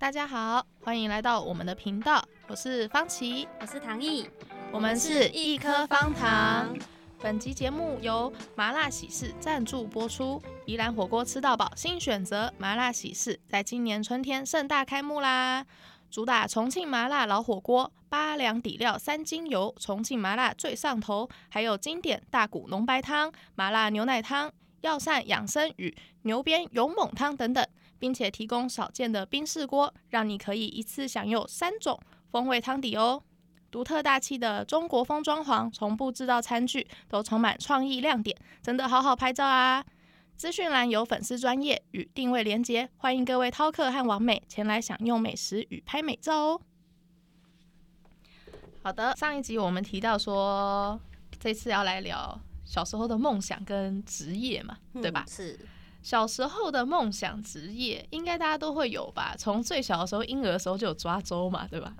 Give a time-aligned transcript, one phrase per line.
[0.00, 4.26] 大家好，欢迎来到我们的频道，我是方琦，我是唐毅，
[4.72, 6.74] 我们是一颗方糖。
[7.18, 10.42] 本集节目由麻辣喜事赞助播出。
[10.64, 15.66] 宜兰火锅吃到饱新选择麻辣喜事，在今年春天盛大开幕啦！
[16.10, 27.62] 主打重庆麻辣老火锅，八两底料三斤油，重庆麻辣最上头，还有经典大骨浓白汤、麻辣牛奶汤、药膳养生与牛鞭勇猛汤等等。
[28.00, 32.00] 并且提供少见的冰室锅，让你可以一次享用三种
[32.32, 33.22] 风味汤底哦。
[33.70, 39.84] 独特大气的中国风装潢，从布置到餐具都充满创意亮点，真的好好拍照啊！
[40.36, 46.60] 资讯栏有粉丝专业与定位连接，欢迎各位饕客和网美前来享用美食与拍美照哦。
[48.82, 50.98] 好的，上一集我们提到说，
[51.38, 55.24] 这次要来聊小时候的梦想跟职业嘛，嗯、对吧？
[55.28, 55.56] 是。
[56.02, 59.34] 小时候的梦想职业，应该大家都会有吧？
[59.38, 61.92] 从最小的时候，婴儿的时候就有抓周嘛，对吧？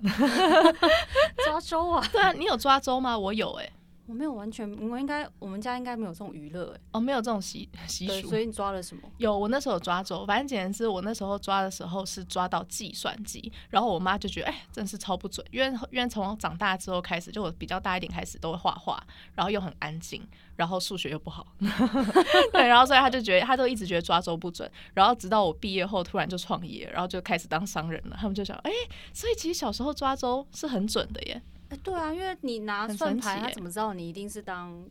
[1.45, 2.03] 抓周啊？
[2.11, 3.17] 对啊，你有抓周吗？
[3.17, 3.73] 我有哎、欸。
[4.07, 6.79] 我没有完全，我应该我们家应该没有这种娱乐哎。
[6.91, 8.29] 哦，没有这种习 习俗。
[8.29, 9.03] 所以你抓了什么？
[9.17, 19.01] 有，我那时候有抓周，反正简直是我那时候抓的时候是抓到计算机，然后我妈就觉得哎、欸，真是超不准，因为因为从长大之后开始，就我比较大一点开始都会画画，
[19.33, 20.21] 然后又很安静，
[20.57, 21.47] 然后数学又不好，
[22.51, 31.41] 对，然后所以她就觉得她就一直觉得抓周不准，然后直到我毕业后突然就创业，然后就开始当商人了，他们就想哎、欸，所以其实小时候抓周是很准的耶。
[31.71, 34.83] 哎，对啊，因为你拿算盘，他怎么知道你一定是当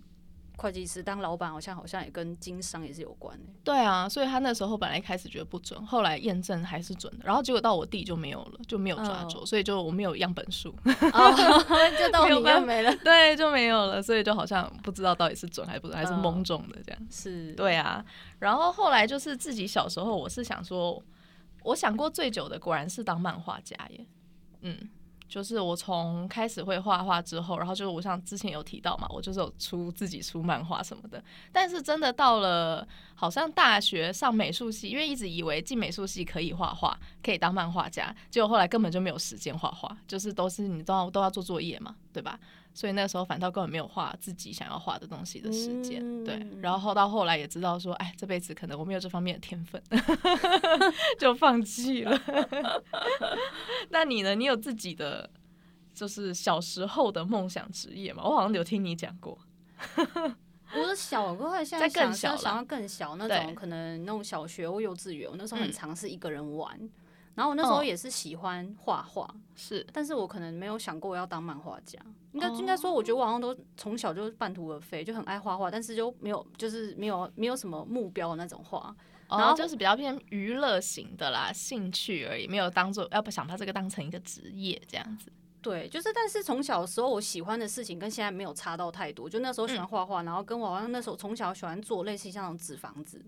[0.57, 1.51] 会计师、当老板？
[1.51, 3.53] 好像好像也跟经商也是有关的。
[3.63, 7.25] 对啊，所以他那时候本来一开始觉得不准，后来验证还是准的。
[7.25, 9.47] 然后结果到我弟就没有了，就没有抓周，oh.
[9.47, 11.37] 所以就我没有样本数，oh,
[11.99, 12.97] 就到你就没了。
[13.05, 16.99] 对，就没有了，所以就好像不知道到底是准还是不准，还是蒙中的这样。
[16.99, 17.11] Oh.
[17.11, 18.03] 是，对啊。
[18.39, 21.03] 然后后来就是自己小时候，我是想说，
[21.63, 24.07] 我想过最久的果然是当漫画家耶。
[24.63, 24.89] 嗯。
[25.31, 31.23] 就是我从开始会画画之后，然后就是我像之前有提到嘛，我就是有出自己出漫画什么的。
[31.53, 42.37] 但是真的到了好像大学上美术系，因为一直以为进美术系可以画画，可以当漫画家，结果后来根本就没有时间画画，就是都是你都要都要做作业嘛，对吧？
[42.81, 46.47] 所以那时候反倒根本没有画自己想要画的东西的时间，嗯、对。
[46.63, 49.83] 然后到后来也知道说，哎，这辈子可能我没有这方面的天分，
[51.21, 52.19] 就放弃了。
[53.91, 54.35] 那你呢？
[54.35, 55.29] 你有自己的
[55.93, 58.23] 就是小时候的梦想职业吗？
[58.25, 59.39] 我好像有听你讲过。
[60.73, 66.75] 我的小时候现在更小，想要更小那种，可能那种小学或幼稚园，我那时候很尝试一个人玩。
[66.81, 66.91] 嗯
[67.41, 71.99] 然后我那时候也是喜欢画画，是，但是我可能没有想过我要当漫画家。
[72.33, 78.95] 应该应该说，我觉得我好像都从小就半途而废，就很爱画画，但是就没有就是没有没有什么目标的那种画。
[79.31, 85.33] 然后就是比较偏娱乐型的啦，兴趣而已，没有当做要不想把这个当成一个职业这样子。
[85.63, 89.31] 对，就是但是从小的时候我喜欢的事情跟现在没有差到太多。
[89.31, 93.25] 就那时候喜欢画画，然后跟我好像那时候从小喜欢做类似像那种纸房子。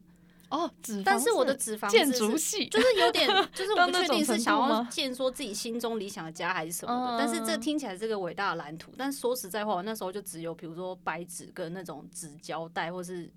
[0.53, 7.19] 哦，纸，但是我的纸房子建筑系就是有点， 就是我不确定是想要建说自己心中理想的家还是什么的。
[7.19, 13.29] 但是这听起来是个伟大的蓝图，但是说实在话，我那时候就只有比如说白纸跟那种纸胶带，或是。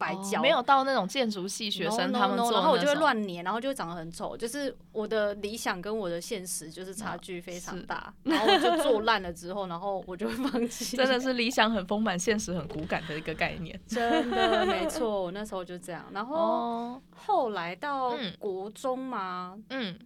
[0.00, 4.34] 白胶、哦、没有到那种建筑系学生他们做 no, no, no, 然后我就会乱粘，然后就会长得很丑。
[4.34, 10.96] 就是我的理想跟我的现实就是差距非常大，然后我就做烂了之后，然后我就会放弃。
[10.96, 13.78] 真的是理想很丰满，现实很骨感的一个概念。
[13.86, 16.06] 真的没错，我那时候就这样。
[16.12, 19.98] 然后后来到国中嘛，嗯，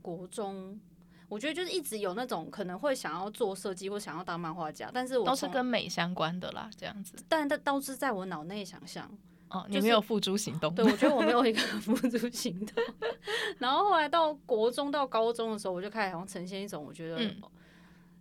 [0.00, 0.80] 国中。
[1.28, 7.14] 我觉得就是一直有那种可能会想要做设计或想要当漫画家，但是我都是跟美相关的啦，这样子。
[7.28, 9.10] 但它都是在我脑内想象
[9.48, 10.74] 哦，你没有付诸行动。
[10.74, 12.84] 对，我觉得我没有一个 付诸行动。
[13.58, 17.34] 然后后来到国中到高中的时候，我就开始好像呈现一种，我觉得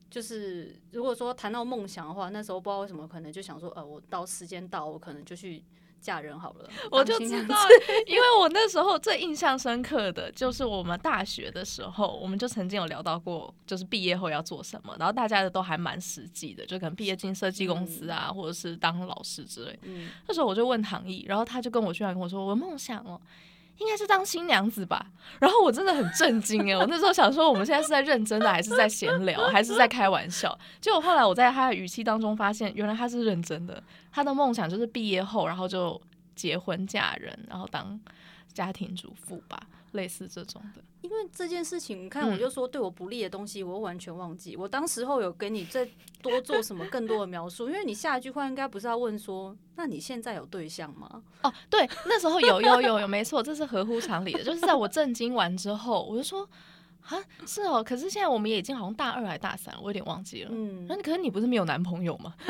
[0.10, 5.64] 就是如果说谈到梦想的话，那时候不知道为什么可能就想说，呃，我到时间到，我可能就去。
[6.04, 7.56] 嫁人好了， 我就知道，
[8.06, 19.80] 因为我那时候最印象深刻的就是我们大学的时候，我们就曾经有聊到过，就是毕业后要做什么，然后大家的都还蛮实际的，就可能毕业进设计公司啊，或者是当老师之类。
[19.84, 23.20] 嗯，那时候我就问唐毅，然后他就跟我居然跟我说，我的梦想哦，
[23.78, 25.06] 应该是当新娘子吧。
[25.40, 30.58] 然后我真的很震惊哎，我那时候想说，我们现在是在认真的，还是在闲聊，还是在开玩笑？
[30.80, 33.82] 结果后来我在他的语气当中发现，原来他是认真的。
[34.12, 36.00] 他的梦想就是毕业后，然后就
[36.36, 38.00] 结婚嫁人，然后当
[38.54, 39.60] 家庭主妇吧。
[39.94, 40.84] 类似这种的。
[41.02, 44.56] 因为这件事情，你看，我就说对我不利的东西，我完全忘记。
[44.56, 45.90] 嗯、我当时候有给你再
[46.22, 51.24] 多做什么更多的描述，因为你下一句话应该不是要问说，那你现在有对象吗？
[51.42, 54.44] 哦，对，那时候有有有有，没错，这是合乎常理的。
[54.44, 56.48] 就是在我震惊完之后，我就说。
[57.10, 60.50] 啊，是哦，可是现在我们也已经好像大二还大三，我有点忘记了。
[60.54, 62.34] 嗯，那可是你不是没有男朋友吗？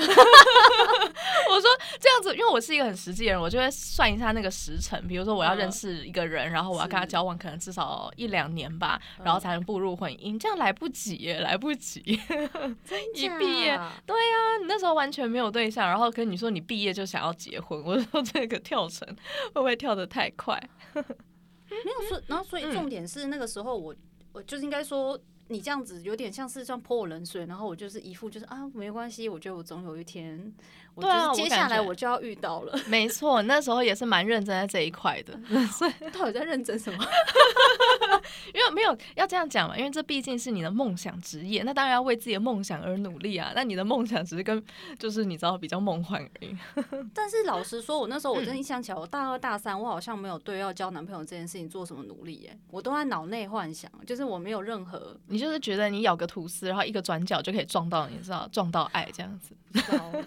[1.50, 1.69] 我说
[2.00, 5.07] 这样子，因为我是一个很实际的人，我就会算一下那个时辰。
[5.07, 10.38] 比如说我要认识一个人，然后我要跟他交往，可能至少一两年吧，然后才能步入婚姻。
[10.38, 12.00] 这样来不及耶，来不及。
[13.15, 19.07] 一毕业，对呀，你那时候完全没有对象，然后跟你说你毕业就想要结婚，我说这个跳绳
[19.53, 20.61] 会不会跳得太快？
[20.94, 23.95] 没有说，然后所以重点是那个时候我。
[24.33, 30.53] 我就是应该说，你这样子有点像是像泼我冷水，然后我就是一副就是啊，没关系，我觉得我总有一天，
[30.95, 32.77] 我就是接下来我就要遇到了。
[32.87, 35.37] 没错，那时候也是蛮认真在这一块的。
[35.71, 37.03] 所以到底在认真什么？
[38.53, 43.51] 因为没有要这样讲嘛，因为这毕竟是你的梦想职业，那当然要为自己的梦想而努力啊。
[43.55, 44.63] 那你的梦想只是跟
[44.99, 46.55] 就是你知道比较梦幻而已。
[47.13, 59.55] 但是老实说，我那时候我真的想起来，我大二大三，我好像没有对要交男朋友这件事情做什么努力耶、欸，我都在脑内幻想，就是我没有任何，你就是觉得你咬个吐司，然后一个转角就可以撞到，你知道撞到爱这样子，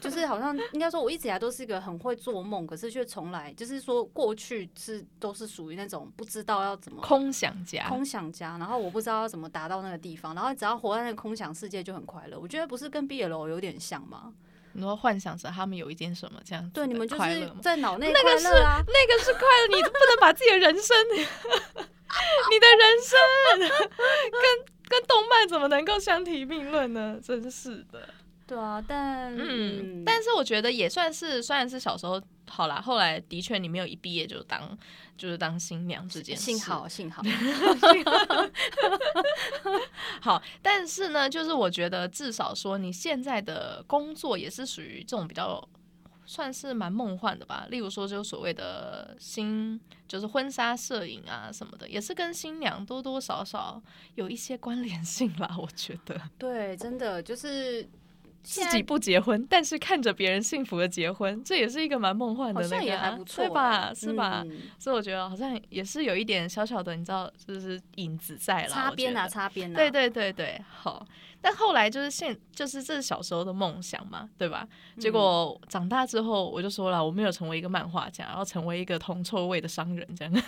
[0.01, 7.89] 就是好像应该说，我一直以来都是一个很会做梦，可是却从来就是说过去是都是属于那种不知道要怎么空想家。
[7.89, 12.39] 空想家，然后我不知道要怎么达到那个地方，然后只要活在那个空想世界就很快乐。
[12.39, 14.33] 我觉得不是跟 BL 有点像吗？
[14.73, 16.71] 你说幻想着他们有一件什么这样？
[16.71, 23.19] 对，你们就是在脑内、啊、那个是那个是快乐，你不能把自己的人生， 你的人生
[24.31, 27.19] 跟跟动漫怎么能够相提并论呢？
[27.23, 28.07] 真是的。
[28.47, 34.79] 对啊，但嗯，但是我觉得也算是，虽然是小时候好啦，后来的确你没有一毕业就当
[35.19, 37.25] 就是当新娘这件事，幸好幸好，
[40.23, 45.69] 好，但是呢，就是我觉得至少说你现在的工作也是属于这种比较
[46.25, 53.83] 算是蛮梦幻的吧，例如说就所谓的新就是婚纱摄影啊什么的，也是跟新娘多多少少
[54.15, 56.21] 有一些关联性啦，我觉得。
[56.39, 57.89] 对，真的就是。
[58.47, 63.93] 自己不结婚，但是看着别人幸福的结婚，这也是一个蛮梦幻的那个，也还不错，对吧？
[63.93, 64.43] 是吧？
[64.47, 68.69] 嗯、所以我觉得好像也是有一点小小的，你知道，就是影子在了。
[68.69, 69.75] 擦边啊，擦边啊！
[69.75, 71.05] 对对对对，好。
[71.39, 74.67] 但后来就是现，就是这是小时候的梦想嘛，对吧？
[74.99, 80.33] 结果长大之后，我就说了，我没有成为一个漫画家，然后成为一个铜臭味的商人，这样。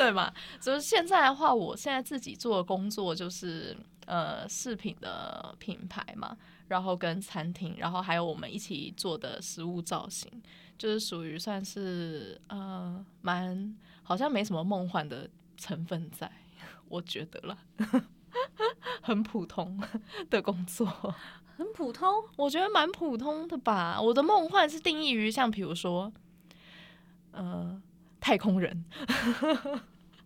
[0.00, 0.32] 对嘛？
[0.60, 3.76] 就是现在的话，我现在自己做的工作就是。
[4.06, 6.36] 呃，饰品的品牌嘛，
[6.66, 10.28] 然后跟餐厅，然后还有我们一起做的食物造型，
[10.76, 16.28] 就是属于算是呃，蛮好像没什么梦幻的成分在，
[16.90, 17.58] 我觉得了，
[19.00, 19.80] 很普通
[20.28, 21.14] 的工作，
[21.56, 24.00] 很普通，我觉得蛮普通的吧。
[24.00, 26.12] 我的梦幻是定义于像比如说，
[27.30, 27.80] 呃，
[28.18, 28.84] 太空人。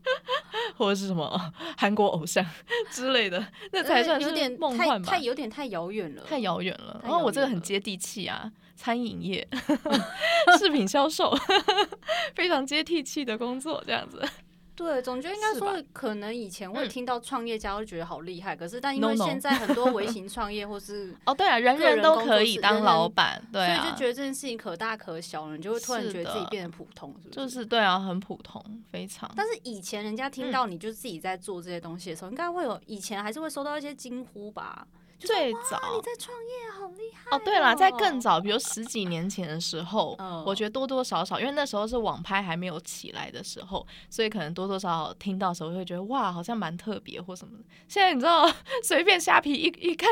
[0.76, 2.44] 或者是什么韩国偶像
[2.90, 5.10] 之类的，那才算是梦幻吧？
[5.10, 7.00] 太有点太遥远了，太遥远了。
[7.02, 9.46] 然后我这个很接地气啊，餐饮业、
[10.58, 11.34] 饰品销售，
[12.34, 14.22] 非常接地气的工作，这样子。
[14.76, 27.40] 对，总觉得应该说，可能以前会听到创业家会觉得好厉害，可是但因为现在很多微 型创业或是哦，对啊，人人都可以当老板，对啊，所以就觉得这件事情可大可小了，你就会突然觉得自己变得普通，是不是？
[27.40, 29.30] 就是对啊，很普通，非常。
[29.36, 34.86] 但是以前人家听到你就自己在做这些东西的时候，应该会有以前还是会收到一些惊呼吧。
[35.26, 37.38] 最早你在创业好厉害哦！
[37.38, 40.16] 哦，对了，在更早，比如十几年前的时候，
[40.46, 47.64] 我觉得多多少少，因为那时候是网拍还没有起来的时候，所以可能多多少少听到的时候会觉得哇，好像蛮特别或什么的。
[47.88, 48.46] 现在你知道，
[48.84, 50.08] 随便虾皮一一看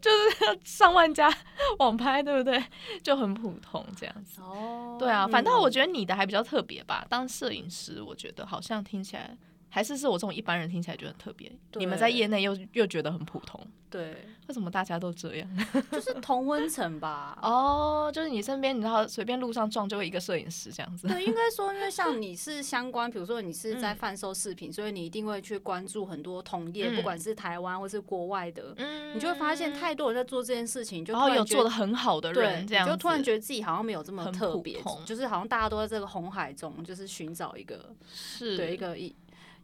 [0.00, 1.32] 就是上万家
[1.78, 2.62] 网拍，对不对？
[3.02, 4.40] 就很普通这样子。
[4.40, 7.06] 哦，对啊，反倒我觉得你的还比较特别吧。
[7.08, 9.36] 当摄影师，我觉得好像听起来
[9.68, 11.50] 还是是我这种一般人听起来觉得很特别。
[11.74, 13.60] 你们在业内又又觉得很普通。
[13.90, 14.16] 对。
[14.48, 15.48] 为什么大家都这样？
[15.90, 17.36] 就是同温层吧。
[17.42, 21.08] 哦，就是你身边，你知道，随便路上撞就会一个摄影师这样子。
[21.08, 39.12] 对， 应该说，因为像你是相关，比如说你是在贩售饰品，嗯、所以你一定会去关注很多同业，嗯、不管是台湾或是国外的，嗯、你就会发现太多人在做这件事情，就然后有做的很好的人，这样就突然觉得自己好像没有这么特别，就是好像大家都在这个红海中，就是寻找一个，是对一个一。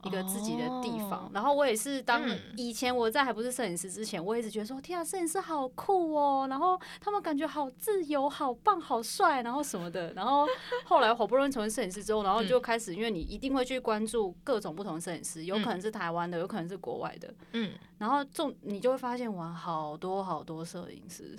[0.04, 1.30] 一个自己的地方。
[1.32, 2.22] 然后我也是当
[2.56, 10.12] 以前我在还不是摄影师之前，我一直觉得说天啊，摄影师好酷哦，然后他们感觉好自由、好棒、好帅，然后什么的。
[10.14, 10.46] 然后
[10.84, 17.72] 后来好不容易成为摄影师之后，然后就开始，因为你一定会去关注各种不同摄影师，有可能是台湾的，有可能是国外的，嗯。
[17.98, 21.38] 然后就你就会发现哇，好多好多摄影师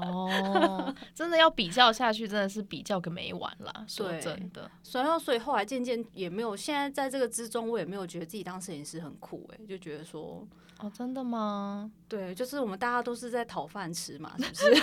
[0.00, 3.84] 哦， 真的要比较下去，真的是比较个没完啦。
[3.86, 10.46] 说真的，所以所以后来渐渐也没有，现在在这个之中，我也没有觉得自己当摄影师很酷哎、欸，就觉得说
[10.78, 11.90] 哦，真的吗？
[12.08, 14.82] 对，就是我们大家都是在讨饭吃嘛，是不是？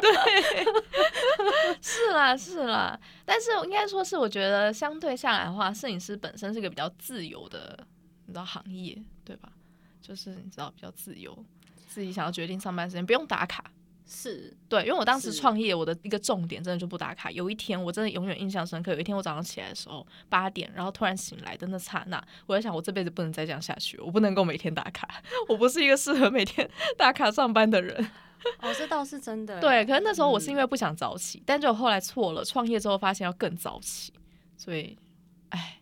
[0.00, 0.64] 对，
[1.82, 7.86] 是啦是啦，但是应该说是我觉得相对下来的话，摄影师本身是个比较自由的。
[8.26, 9.52] 你知道行业对吧？
[10.00, 11.36] 就是你知道比较自由，
[11.94, 13.64] 自己想要决定上班时间，不用打卡。
[14.04, 17.30] 是对，因为我当时创业，我的一个重点真的就不打卡。
[17.30, 25.08] 有一天我真的永远印象深刻，有一天我早上起来的时候八点，然后突然醒来的那刹那，我在想我这辈子不能再这样下去，我不能够每天打卡，
[25.48, 28.10] 我不是一个适合每天 打卡上班的人。
[28.60, 29.60] 哦，这倒是真的。
[29.60, 34.12] 对，可是那时候我是因为不想早起，嗯、但就后来错了，创业之后发现要更早起，
[34.56, 34.98] 所以，
[35.50, 35.78] 哎。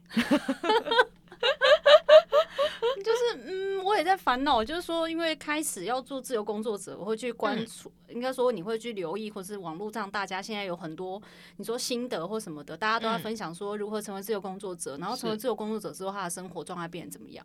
[3.32, 11.20] 就是嗯，我也在烦恼，就是说，因为开始要做自由工作者，我会去关注，嗯、应该说你会去留意，或是网络上大家现在有很多
[11.56, 17.44] 你说心得或什么的，大家都在分享说如何成为自由工作者，嗯、然后成为自由工作者之后他的生活状态变得怎么样。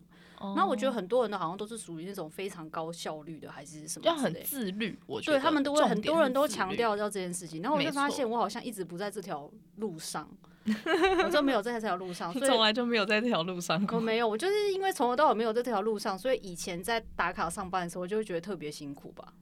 [0.56, 4.06] 那我觉得很多人都好像都是属于那种非常高效率的，还是什么？
[4.06, 10.29] 要很自律，我觉得对他们都会很多人都强调要这件事情，然后我就发现我好像一直不在这条路上。
[11.24, 13.98] 我就没有在这条路上， 所以从来就没有在这条路上过。
[13.98, 19.34] 我没有，我就是因为从头到尾没有在这条路上，所以以前在打卡上班的时候，我就会觉得特别辛苦吧。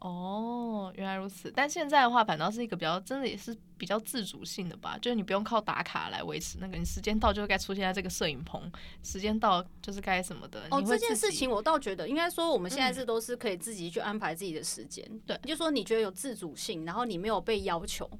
[0.00, 1.52] 哦，原来如此。
[1.54, 8.60] 但现在的话，反倒是一个比较真的也是比较自主性的吧，就是你不用靠打卡来维持那个，你时间到就该出现在这个摄影棚，
[9.04, 10.64] 时间到就是该什么的。
[10.72, 15.08] 哦，这件事情我倒觉得，应该说我们现在是都是可以自己去安排自己的时间。
[15.24, 18.10] 对，就说你觉得有自主性，然后你没有被要求。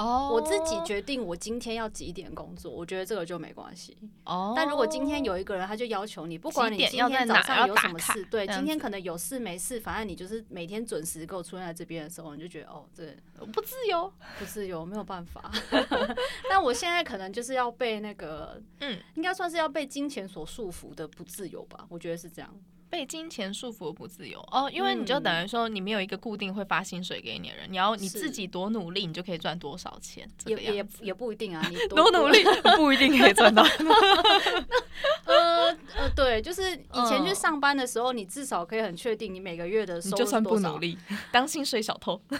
[0.00, 3.94] 哦，oh, 我自己决定我今天要几点工作，我觉得这个就没关系。
[4.24, 13.14] 哦，oh, 但如果今天有一个人，他就要求你，不管你今天早上有什么事，对，今天可能有事没事，反正你就是每天准时给我出现在这边的时候，你就觉得哦，这
[13.52, 15.50] 不自由，不自由，没有办法。
[16.48, 22.50] 但我现在可能就是要被那个，嗯，应该算是要被金钱所束缚的不自由吧，我觉得是这样。
[22.90, 30.28] 被金钱束缚不自由哦，因为你就等于说你没有一个固定会发薪水给你的人，你要你自己多努力，你就可以赚多少钱。
[30.44, 32.42] 也也也不一定啊，你 多努力
[32.76, 33.62] 不一定可以赚到。
[35.24, 40.24] 呃呃，对，就是以前去上班的时候，你至少可以很确定你每个月的收入多少。
[40.24, 40.98] 就算不努力，
[41.30, 42.20] 当薪水小偷。
[42.28, 42.36] 对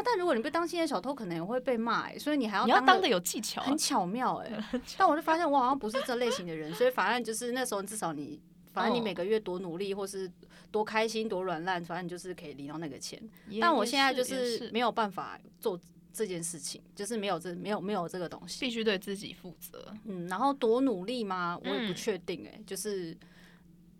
[0.00, 4.50] 啊，但如果你被当薪水小偷，可能也会被骂哎，所以你还要你要当的有技巧，很巧妙哎。
[4.98, 8.40] 但我就发现我好像不是这类型的人，所以反正就是那时候至少你。
[8.74, 10.30] 反正你每个月多努力，或是
[10.70, 13.18] 多开心、多软烂，反正你就是可以领到那个钱。
[13.58, 15.80] 但我现在就是没有办法做
[16.12, 19.94] 这件事情，就是没有这没有没有这个东西，必须对自己负责。
[20.04, 21.58] 嗯，然后多努力吗？
[21.64, 23.16] 我也不确定哎，就是。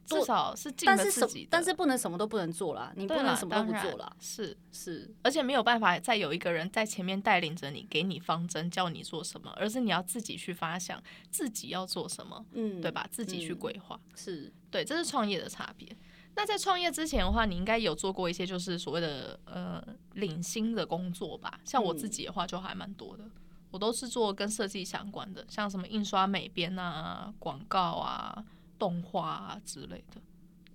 [0.06, 4.16] 至少是尽了自己，但是不能什么都不能做啦，你不能什么都不做啦。
[4.20, 13.06] 是是，而且没有办法再有一个人在前面带领着你，给你方针，叫你做什么，而是你要自己去发想自己要做什么，嗯，对吧？
[13.10, 15.96] 自己去规划，是对，这是创业的差别。
[16.36, 19.82] 那在创业之前的话，你应该有做过一些就是所谓的呃
[20.14, 21.60] 领薪的工作吧？
[21.64, 23.24] 像我自己的话就还蛮多的，
[23.70, 28.44] 我都是做跟设计相关的，像什么印刷美编啊、广告啊。
[28.78, 30.20] 动画啊之类的，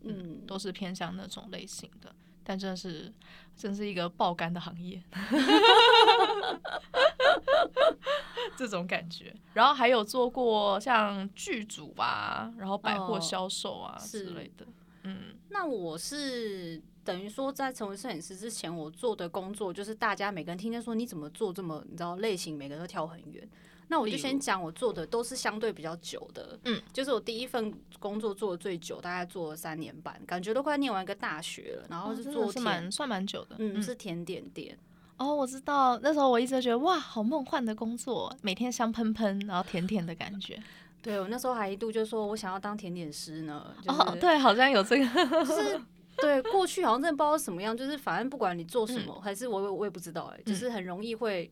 [0.01, 2.13] 嗯，都是偏向那种类型的，
[2.43, 3.13] 但真的是，
[3.55, 5.01] 真是一个爆肝的行业，
[8.57, 9.35] 这种感觉。
[9.53, 14.65] 然后还有做过像剧组啊，然后百货销售啊之类的，
[15.03, 15.35] 嗯。
[15.51, 23.49] 那我是等于说，在成为摄影师之前，我做的工作就是大家每个人听见说你怎么做这么，你知道类型，每个人都跳很远。
[23.91, 31.87] 那我就先讲，我做的都是相对比较久的，嗯，就是我第一份工作做的最久，大概做了三年半，感觉都快念完一个大学了。
[31.89, 34.77] 然后是做算蛮久的，嗯，是甜点店。
[35.17, 40.61] 哦，我知道，那时候我一直都觉得哇，好梦幻的工作，每天香喷喷，然后甜甜的感觉。
[41.01, 43.73] 对，我那时候还一度就说我想要当甜点师呢。
[43.87, 45.05] 哦，对，好像有这个，
[45.43, 45.81] 就是
[46.21, 51.51] 对过去好像真的不知道什么样，就是反正不管你做什么，还是我我也不知道，哎，就是很容易会。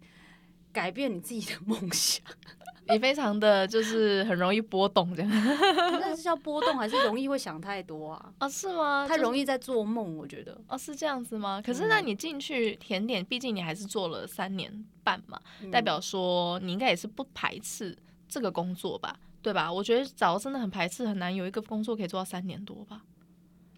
[0.71, 2.24] 改变你自己的梦想，
[2.89, 5.31] 你非常的就是很容易波动这样。
[5.31, 8.33] 那是叫波动还是容易会想太多啊？
[8.38, 9.07] 啊， 是吗？
[9.07, 10.59] 太容易在做梦，我觉得。
[10.67, 11.62] 哦，是这样子吗？
[11.65, 15.39] 可是那你进去甜点，毕竟你还是做了三年半嘛，
[15.71, 17.97] 代表说你应该也是不排斥
[18.29, 19.19] 这个工作吧？
[19.41, 19.71] 对吧？
[19.71, 23.01] 我觉得找真的很排斥，很难有一个工作可以做到三年多吧。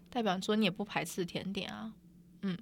[0.08, 1.92] 代表说你也不排斥甜点啊？
[2.42, 2.58] 嗯。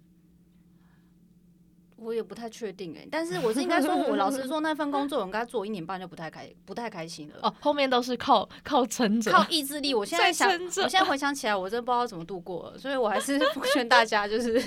[2.01, 7.37] 我也不太确定哎、欸，但是我是应该说，我老实说， 那份工作我应该做一年半就不太开，不太开心了。
[7.43, 9.93] 哦，后面都是靠靠撑着，靠意志力。
[9.95, 12.79] 我现在想，我现在回想起来，我真不知道怎么度过了。
[12.79, 14.63] 所以我还是 不劝大家，就是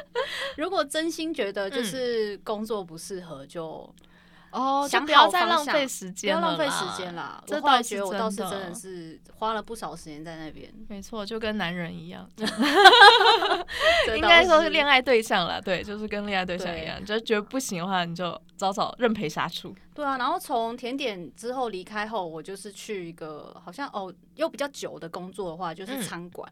[0.56, 3.88] 如果真心觉得就是工作不适合就。
[4.50, 7.42] 哦，就不要再浪费时间了，不要浪费时间啦。
[7.48, 10.72] 我后来觉得我倒是真的是花了不少时间在那边。
[10.88, 12.28] 没错，就跟男人一样，
[14.16, 15.60] 应该说是恋爱对象了。
[15.60, 19.74] 对，就是跟恋爱对象一样，就觉得不行的话，你就早早认赔杀出。
[19.94, 26.50] 对啊，然后从甜点之后离开后，我就是去一个好像哦又比较久的工作的话，就是餐馆。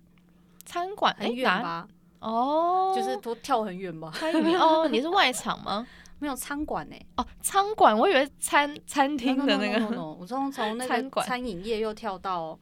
[0.64, 1.88] 餐馆很远吧？
[2.20, 4.12] 哦，就是都跳很远吧？
[4.60, 5.86] 哦，你是外场吗？
[6.18, 6.96] 没有餐馆呢？
[7.16, 9.78] 哦，餐馆，我以为餐餐厅的那个。
[9.78, 10.16] No, no, no, no, no.
[10.20, 12.58] 我从从那个餐饮业又跳到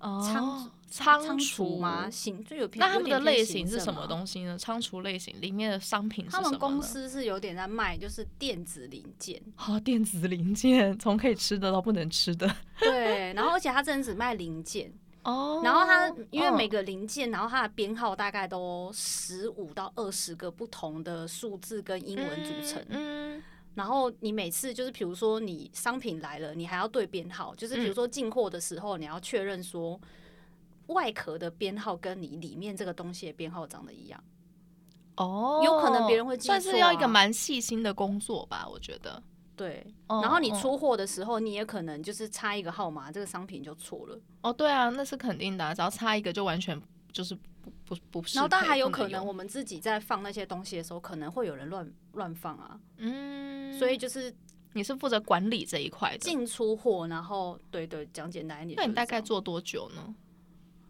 [0.00, 2.08] 仓仓仓储吗？
[2.10, 4.56] 行，就有那他们的类型是什么东西呢？
[4.56, 6.42] 仓储类型里面的商品是什么？
[6.44, 9.40] 他们公司是有点在卖，就是电子零件。
[9.66, 12.50] 哦，电子零件，从可以吃的到不能吃的。
[12.78, 14.92] 对，然后而且他真的只卖零件。
[15.28, 22.82] 哦，然后它因为每个零件，然后它的编号大概都十五到二十个不同的数字跟英文组成。
[22.88, 23.42] 嗯，
[23.74, 30.00] 然后你每次就是比如说你商品来了，你还要对编号，就是比如说进货的时候，你要确认说
[30.86, 34.18] 外壳的编号跟你里面这个东西的编号长得一样。
[35.16, 39.22] 哦，有可能别人会算是要一个蛮细心的工作吧，我觉得。
[39.58, 44.18] 对，然后你出货的时候，你也可能就是差一个号码，这个商品就错了。
[44.40, 46.80] 哦，对啊，那是肯定的，只要差一个就完全
[47.12, 48.36] 就是不不不是。
[48.36, 52.78] 然后当然还有可能，我们自己在放那些东西的时候，可能会有人乱乱放啊。
[52.98, 54.32] 嗯，所以就是
[54.74, 58.76] 你是负责管理这一块的进出货，然后对对，讲简单一点。
[58.76, 60.14] 那你大概做多久呢？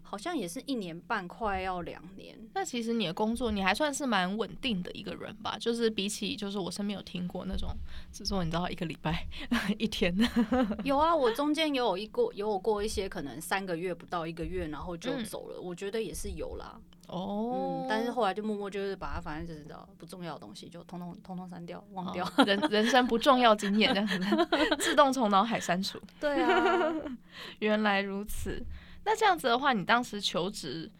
[0.09, 2.35] 好像也是一年半，快要两年。
[2.55, 5.59] 那其实你的工作，你还算是蛮稳定的一个人吧？
[5.61, 7.69] 就是比起，就是我身边有听过那种，
[8.11, 9.27] 是说你知道一个礼拜
[9.77, 10.17] 一天。
[10.83, 15.57] 有啊，我中间有有一过，有过一些可能三个月不到一个月，然后就走了。
[15.59, 16.81] 嗯、我觉得也是有啦。
[17.09, 17.87] 哦、嗯。
[17.89, 22.25] 但是后来就默默就是把它，反正就是知道不重要的东西就通通通通删掉，忘掉。
[22.37, 24.49] 哦、人人生不重要经验这样子，
[24.81, 26.01] 自动从脑海删除。
[26.19, 26.93] 对啊，
[27.61, 28.65] 原来如此。
[29.05, 30.91] 那这样子的话，你当时求职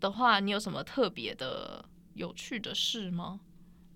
[0.00, 3.40] 的话，你有什么特别的有趣的事吗？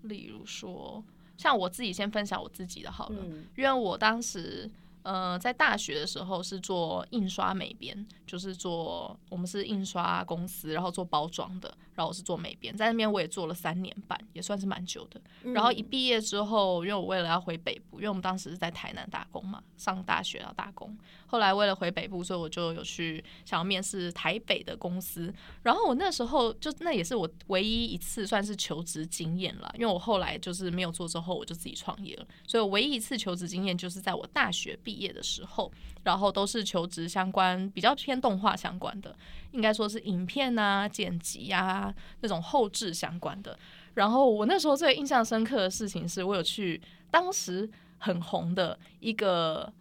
[0.03, 1.03] 例如说，
[1.37, 4.69] 像我自己先分享我自己的好了，嗯、因为我当时。
[5.03, 15.19] 呃，在大学的时候是做印刷美编，就是做我们是印刷公司，然后做包装的，然后我是做美编，在那边我也做了三年半，也算是蛮久的。
[15.51, 20.97] 然后一毕业之后，因为我为了要回北部，因为我们当时是在台南打工嘛，上大学要打工。
[21.33, 25.33] 后来为了回北部，所以我就有去想要面试台北的公司。
[25.63, 32.27] 然后我那时候就那也是我唯一一次算是求职经验了，因为我后来就是没有做之后，我就自己创业了。
[32.45, 35.71] 所以我唯一一次求职经验就是在我大学毕业的时候，
[36.03, 39.15] 然后都是求职相关，比较偏动画相关的，
[39.53, 41.91] 应该说是影片啊、剪辑啊
[42.21, 43.57] 那种后置相关的。
[43.95, 47.67] 然后我那时候最印象深刻的事情是，我有去当时
[47.97, 49.73] 很红的一个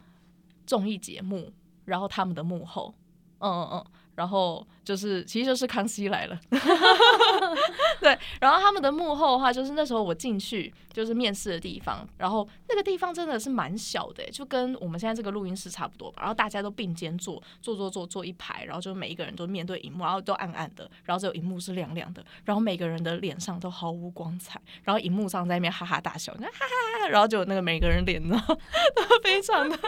[0.67, 1.53] 综艺节目，
[1.85, 2.95] 然后他们的幕后，
[3.39, 3.87] 嗯嗯嗯。
[4.15, 6.39] 然后就是，其实就是康熙来了，
[8.01, 8.19] 对。
[8.41, 16.19] 然后他们的幕后的话，就是那时候我进去就是面试的地方，然后那个地方真的是蛮小的，就跟我们现在这个录音室差不多吧。
[16.21, 26.67] 然后大家都并肩坐，坐坐坐坐一排，然后就每一个人都面对荧幕，然后都暗暗的，然后只有荧幕是亮亮的，然后每个人的脸上都毫无光彩，然后荧幕上在那边哈哈大笑，哈哈
[27.01, 29.79] 哈，然后就那个每个人脸呢都非常的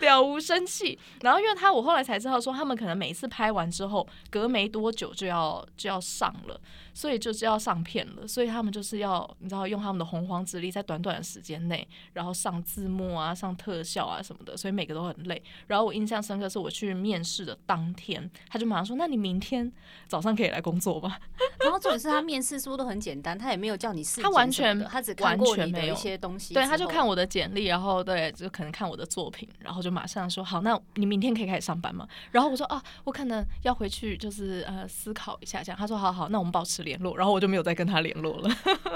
[0.00, 0.98] 了无生气。
[1.22, 3.26] 然后因为他，我后来才知道说，他们可能每一次。
[3.26, 3.95] 拍完之后，
[4.30, 6.60] 隔没多久就要就要上了，
[6.92, 15.42] 所以就是要上片了，所以他们就是要你知道用他们的洪荒之力，在短短的时间内，然后上字幕啊、上特效啊什么的，所以每个都很累。
[15.66, 19.70] 然后我印象深刻是我去面试的当天，他就马上说：“那你明天
[20.08, 21.18] 早上可以来工作吧？”
[21.60, 23.36] 然后重点是他面试是不是都很简单？
[23.38, 38.50] 他也没有叫你试，他完全他只看过你的一些东西，对，他就看我的简历，然后对，就可能看我的作品，然后就马上说：“好，那你明天可以开始上班吗？”然后我说：“啊，我可能要回去，就是呃思考一下这样。”他说：“好好，那我们保持联络。”然后我就没有再跟他联络了。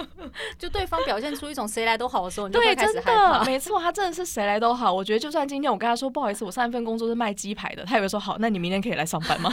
[0.59, 3.44] 就对方表现出一种谁来都好的时候，你就会开始害怕。
[3.44, 4.92] 没错，他真的是谁来都好。
[4.92, 9.53] 我觉得就算今天我跟他说不好意思，我上一份工作是卖鸡排的，他也会说好，那你明天可以来上班吗？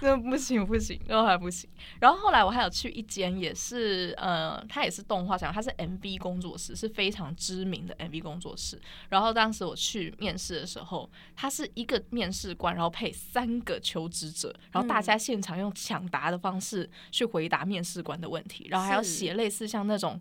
[0.00, 1.68] 真的不行不行，然后还不行。
[2.00, 8.80] 然后后来我还有去一间，也是呃，它也是动画厂，它是 MV 工作室，是非常知名的 MV 工作室。
[9.08, 20.20] 然后当时我去面试的时候，他是一个面试官，然后配三个求职者，然后大家现场用抢答的方式去回答面试官的问题，然后还要写类似像那种。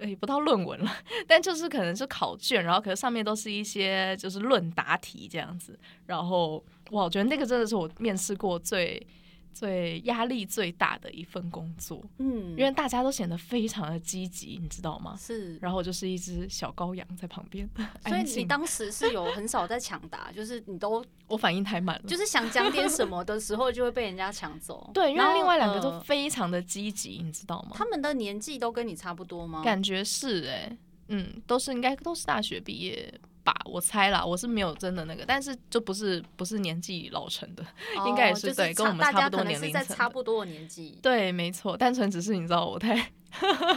[0.00, 0.90] 诶，不到论文了，
[1.26, 6.56] 但就是可能是考卷，然后可能上面都是一些就是论答题这样子，然后
[6.90, 9.06] 哇，我觉得那个真的是我面试过最。
[9.52, 15.16] 最压力最大的一份工作，嗯，因为大家都显得非常的积极，你知道吗？
[15.18, 17.68] 是，然后我就是一只小羔羊在旁边，
[18.06, 24.90] 所以你当时是有很少在抢答， 就是你都我反应太慢了，就是想讲点什么的时候就会被人家抢走。
[24.94, 27.70] 对，因为另外两个都非常的积极，呃，你知道吗？
[27.74, 29.62] 他们的年纪都跟你差不多吗？
[29.62, 33.12] 感觉是哎，欸，嗯，都是应该都是大学毕业。
[33.50, 37.62] 吧，我猜啦，我是没有真的那个，但是就不是不是年纪老成的，
[37.96, 40.98] 哦、应该也是、就是、对，跟我们差不多年龄层，差不多的年纪。
[41.02, 43.10] 对，没错，单纯只是你知道我太。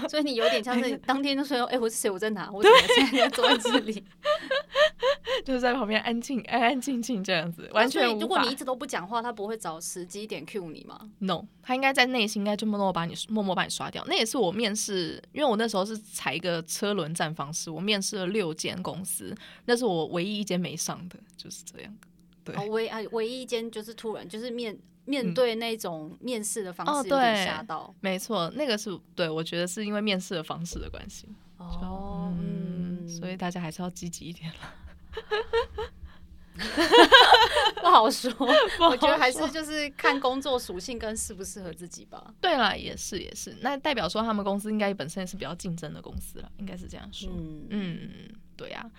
[0.09, 2.09] 所以你有点像是当天就说，哎、欸，我是谁？
[2.09, 2.49] 我在哪？
[2.51, 4.03] 我 怎么现在坐在这里？
[5.43, 8.07] 就是在旁边安静、安安静静这样子，完全。
[8.19, 14.03] 如果你一直都不讲话，他不会找时机点 cue 你吗？No，他应该在内心应该就默默把你默默把你刷掉。
[14.07, 21.93] 那也是我面试，因为我那时候是采一个车轮战方式，我面试了六间公司，那是我唯一一间没上的，就是这样。
[22.43, 24.77] 对，哦、唯啊唯一一间就是突然就是面。
[25.05, 31.27] 面对那种面试的方式有点吓到，嗯哦、没错，那个是对，我觉得是因为面试的方式的关系。
[31.57, 34.59] 哦，嗯，所以大家还是要积极一点了。
[37.81, 38.31] 不好说，
[38.79, 42.31] 我觉得还是就是看工作属性跟适不适合自己吧。
[42.39, 47.27] 对啦，也是也是，那代表说他们公司应该本身也是比较竞争的公司了，应该是这样说。
[47.35, 48.09] 嗯嗯，
[48.55, 48.91] 对呀、啊。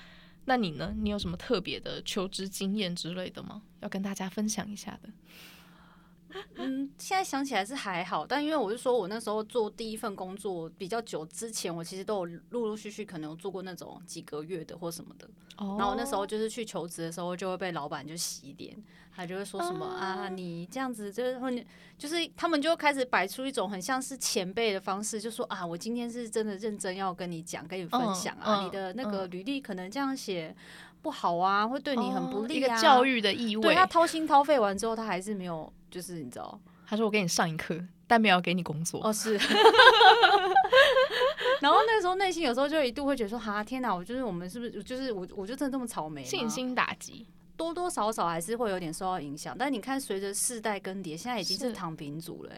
[0.47, 0.93] 那你呢？
[0.99, 3.63] 你有什么特别的求职经验之类的吗？
[3.81, 5.09] 要跟大家分享一下的？
[6.57, 15.29] 嗯，现在想起来是还好，但因为我是说，我那时候做第一份工作比较久之前，我其实都有陆陆续续可能有做过那种几个月的或什么的。
[15.57, 15.77] 哦。
[15.79, 18.77] 然后那时候就是去求职的时候，就会被老板就洗脸，
[19.15, 21.65] 他就会说什么啊，啊，你这样子就是会，
[21.97, 30.55] 就是他们就开始摆出一种很像是前辈的方式，就说啊，我今天是真的认真要跟你讲，跟你分享啊，嗯、你的那个履历可能这样写
[31.05, 32.57] 不好啊，会对你很不利啊。
[32.57, 33.63] 一个教育的意味。
[33.63, 35.71] 对，他掏心掏肺完之后，他还是没有。
[35.91, 39.01] 就是你知道，他说我给你上一课，但没有给你工作。
[39.05, 39.39] 哦，是。
[41.61, 46.25] 然后那时候内心有时候就一度会觉得说，哈，天哪，我就是我们是不是就是我，我就真的这么草莓？
[46.25, 49.55] 信心打击，多多少少还是会有点受到影响。
[49.57, 52.51] 但你看，随着世代更迭，现在已经是躺平族了。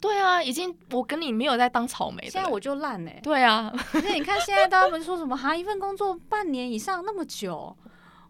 [0.00, 2.22] 对啊，已经我跟你没有在当草莓。
[2.28, 3.20] 现在我就烂哎。
[3.22, 7.76] 对啊，可是你看现在大家们说什么哈，一份工作半年以上那么久。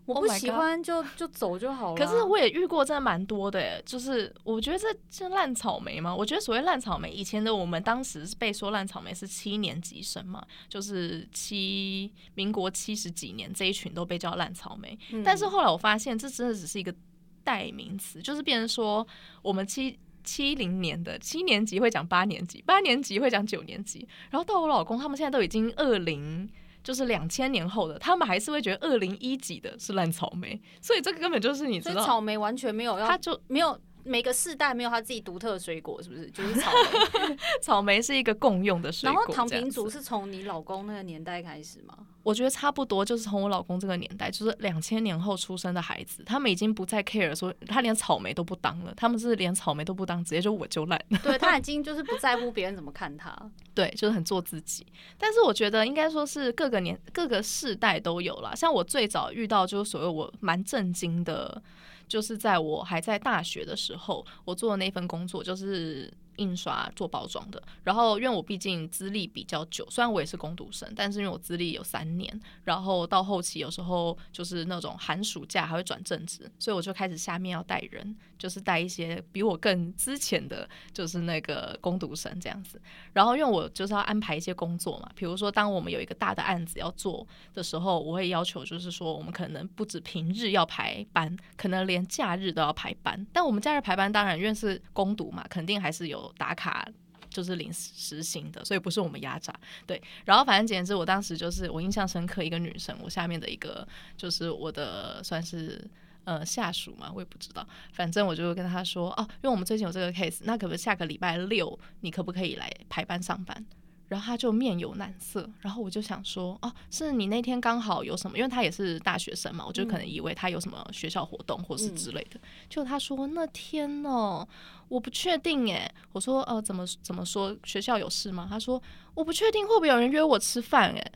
[0.06, 1.96] 我不喜欢就、oh、就走就好了。
[1.96, 6.14] 可是我也遇过真的蛮多的耶，就是我觉得这这烂草莓嘛。
[6.14, 14.96] 我觉得所谓烂草莓，以前的我们当时是被说烂草莓是七年级生嘛，就是七民国七十几年这一群都被叫烂草莓。
[15.10, 15.24] 嗯。
[15.24, 16.94] 但是后来我发现这真的只是一个
[17.42, 19.04] 代名词，就是变成说
[19.42, 26.46] 我们七七零年的七年级会讲八年级，八年级会讲九年级，然后到我老公他们现在都已经二零。
[26.86, 33.76] 就是两千年后的，他们还是会觉得二零一几的是烂草莓，所以这个根本就是你知道，草莓完全没有要，他就没有。
[34.06, 36.30] 每个世代没有他自己独特的水果，是不是？
[36.30, 39.18] 就是草莓，草莓是一个共用的水果。
[39.18, 41.98] 然后躺平族是从你老公那个年代开始吗？
[42.22, 51.00] 我觉得差不多，就是从我老公这个年代，就是两千年后出生的孩子，他们已经不再 care 说他连草莓都不当了，他们是连草莓都不当，直接就我就烂。
[51.22, 53.36] 对，他已经就是不在乎别人怎么看他，
[53.74, 54.84] 对，就是很做自己。
[55.16, 58.54] 但是我觉得应该说是各个年各个世代都有啦。
[58.54, 61.62] 像我最早遇到就是所谓我蛮震惊的。
[62.08, 66.12] 就是在我还在大学的时候，我做的那份工作就是。
[66.38, 82.80] 印刷做包装的，然后因为我毕竟资历比较久，虽然我也是工读生，但是因为我资历有三年，然后到后期有时候就是那种寒暑假还会转正职，所以我就开始下面要带人，就是带一些比我更之前的，就是那个工读生这样子。
[83.12, 93.26] 然后因为我就是要安排一些工作嘛，比如说当我们有一个大的案子要做的时候，我会要求就是说我们可能不止平日要排班，可能连假日都要排班。
[93.32, 96.32] 但我们假日排班当然因为是攻读嘛，肯定还是有。
[96.38, 96.86] 打卡
[97.30, 99.54] 就是临时行的，所以不是我们压榨。
[99.86, 103.86] 对，然后反正简直我当时就是我印象深刻，一个女生，我下面的一个
[104.18, 105.82] 就是我的算是
[106.26, 113.64] 呃下属嘛，我也不知道，反正我就跟他说哦，因为我们最近有这个 case，那可不可以下个礼拜六你可不可以来排班上班？
[114.08, 118.38] 然后他就面有难色，然后我就想说，哦，是你那天刚好有什么？
[118.38, 122.38] 因为他也是大学生嘛，我就可能以为他有什么学校活动或是之类的。
[122.68, 124.46] 就他说那天哦，
[124.86, 125.92] 我不确定诶。
[126.12, 127.56] 我说呃，怎么怎么说？
[127.64, 128.46] 学校有事吗？
[128.48, 128.80] 他说
[129.12, 131.12] 我不确定会不会有人约我吃饭哎。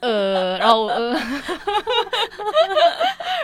[0.00, 1.12] 呃，然后呃，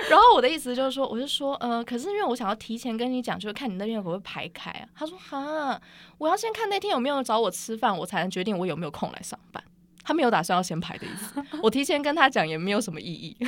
[0.08, 4.88] 然后我的意思就是说，我就说，呃，可是因为我想要提前跟你讲，就是看你那边会不会排开啊。
[4.94, 5.80] 他说，哈，
[6.16, 9.62] 我要先看那天有没有人找我吃饭，我才能决定我有没有空来上班。
[10.04, 13.36] 他没有打算要先排的意思，我提前跟他讲也没有什么意义。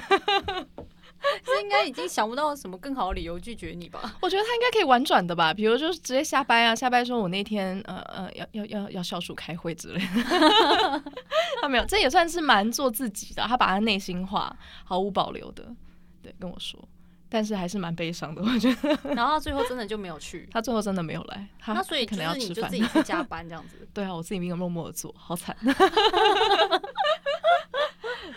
[1.45, 4.17] 这应该已经想不到什么更好的理由拒绝你吧？
[4.21, 10.07] 我觉得他应该可以婉转的吧，比如就是直接下班啊，下班说我那天呃呃要要要要小暑开会之类的。
[11.61, 15.65] 他没有，这也算是蛮做自己的，他把他内心话毫无保留的
[16.23, 16.83] 对跟我说，
[17.29, 18.99] 但是还是蛮悲伤的，我觉得。
[19.15, 23.87] 然后他最后真的就没有去，他最后真的没有来，他那所以可能要吃饭，你就自己去加班这样子。
[23.93, 25.55] 对啊，我自己没有默默的做好惨。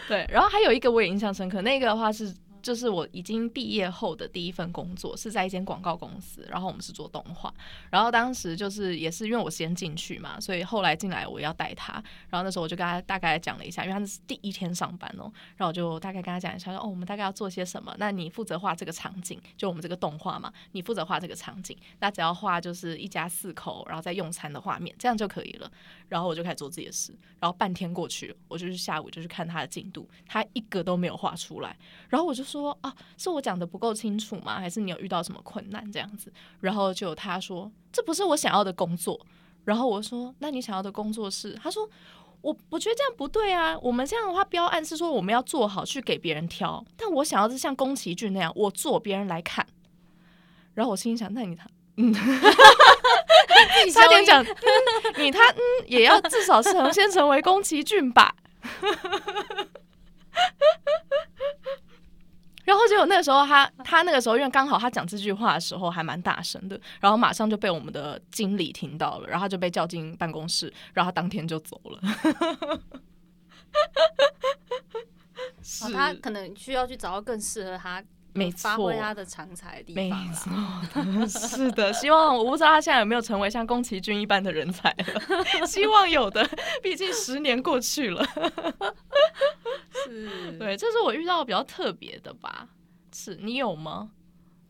[0.08, 2.34] 对，然后还有一个我也印象深刻，那个的话是。
[2.64, 7.54] 就是我已经毕业后的第一份工作是在一间广告公司，然后我们是做动画，
[7.92, 11.94] 然后当时就是也是因为我先进去嘛，所以后来进来我要带他，
[12.30, 25.70] 然后那时候我就跟他大概讲了一下，因为他是第一天上班哦，然后我就大概跟他讲一下说，哦，我们大概要做些什么，那你负责画这个场景，就我们这个动画嘛，你负责画这个场景，那只要画就是一家四口然后在用餐的画面，这样就可以了，
[26.08, 31.76] 然后我就开始做自己的事，然后半天过去，我就是下午就去看他的进度，他一个都没有画出来，
[32.08, 32.78] 然后我就说。
[32.82, 34.60] 啊，是我讲的不够清楚吗？
[34.60, 36.32] 还是你有遇到什么困难这样子？
[36.60, 39.20] 然后就他说这不是我想要的工作。
[39.66, 41.54] 然后我说那你想要的工作是？
[41.54, 41.90] 他说
[42.42, 43.78] 我我觉得这样不对啊。
[43.82, 49.66] 我们这样的话标案是说我们要做好去给别人挑，但我想要是像宫崎骏那样，我做别人来看。
[50.74, 52.14] 然后我心里想，那你他嗯，
[53.94, 54.56] 差点讲、嗯、
[55.18, 58.36] 你他嗯也要至少是能先成为宫崎骏吧。
[62.66, 72.02] 然后结果那个时候他他那个时候因为刚好他讲这句话的时候还蛮大声的，然后马上就被我们的经理听到了，然后他就被叫进办公室，然后他当天就走了。
[75.62, 78.04] 是、哦，他可能需要去找到更适合他。
[78.36, 80.52] 没错，发挥他的长才的地方没错，
[81.48, 85.06] 是的，希望我不知道他现在有没有成为像宫崎骏一般的人才了，
[85.68, 86.44] 希望有的，
[86.82, 88.26] 毕竟十年过去了。
[90.04, 92.68] 是，对，这是我遇到比较特别的吧？
[93.14, 94.12] 是你有吗？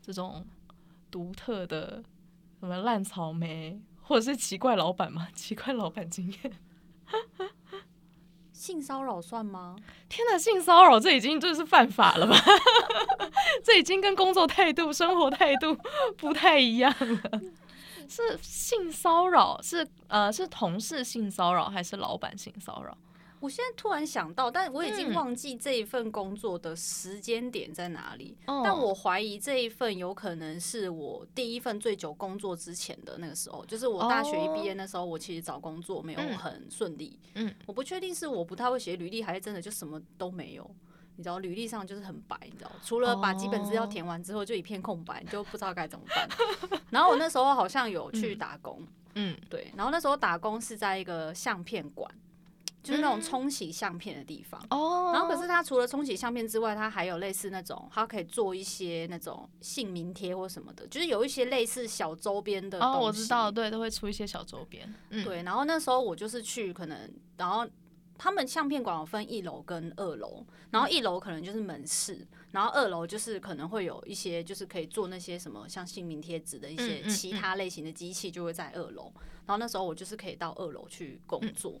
[0.02, 0.44] 这种
[1.10, 2.02] 独特的
[2.60, 5.28] 什么烂草莓，或者是奇怪老板吗？
[5.34, 6.52] 奇怪老板经验。
[8.52, 9.76] 性骚扰算吗？
[10.08, 12.36] 天哪，性骚扰这已经就是犯法了吧？
[13.64, 15.76] 这已经跟工作态度、生活态度
[16.16, 17.40] 不太一样了。
[18.08, 22.96] 是性骚扰，是呃，是同事性骚扰还是老板性骚扰？
[23.44, 28.34] 我现在突然想到，但我已经忘记这一份工作的时间点在哪里。
[28.46, 37.18] 嗯、但我怀疑这一份有可能是我第一份最久工作之前的那个时候，就是我大学一毕业那时候，我其实找工作没有很顺利。
[37.34, 40.68] 嗯，我不确定是我不太会写履历，还是真的就什么都没有。
[41.16, 46.26] 你知道，履历上就是很白，你知道，除了把基本资料填完之后，就一片空白，你就不知道该怎么办。
[46.88, 48.82] 然后我那时候好像有去打工，
[49.16, 52.10] 嗯，对，然后那时候打工是在一个相片馆。
[52.84, 62.96] 就是那种冲洗相片的地方哦，然后可是它除了冲洗相片之外，它还有类似那种，它可以做一些那种姓名贴或什么的，就是有一些类似小周边的东西。
[62.98, 64.94] 哦，我知道，对，都会出一些小周边。
[65.08, 65.42] 嗯，对。
[65.42, 67.66] 然后那时候我就是去，可能然后
[68.18, 79.10] 他们相片馆有分一楼跟二楼，然后一楼可能就是门市，然后二楼就是可能会有一些就是可以做那些什么像姓名贴纸的一些其他类型的机器，就会在二楼。
[79.46, 81.72] 然后那时候我就是可以到二楼去工作。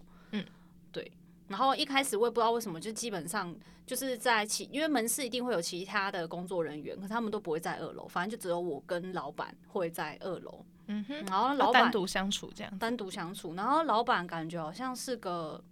[0.94, 1.12] 对，
[1.48, 3.54] 然后一开始我也不知道为什么，就基本上
[3.84, 10.64] 就是在其，因为门市一定会有其他的工作人员，可是他们都不会在二楼，反正就只有我跟老板会在二楼。
[10.86, 15.62] 嗯哼，然后老板单独相处这样，单独相处，然后老板感觉好像是个